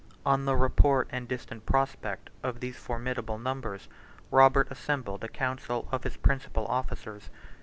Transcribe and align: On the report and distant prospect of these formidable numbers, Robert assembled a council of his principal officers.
On 0.25 0.45
the 0.45 0.55
report 0.55 1.07
and 1.11 1.27
distant 1.27 1.67
prospect 1.67 2.31
of 2.41 2.59
these 2.59 2.75
formidable 2.75 3.37
numbers, 3.37 3.87
Robert 4.31 4.67
assembled 4.71 5.23
a 5.23 5.27
council 5.27 5.87
of 5.91 6.05
his 6.05 6.17
principal 6.17 6.65
officers. 6.65 7.29